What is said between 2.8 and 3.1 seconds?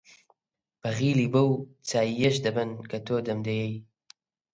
کە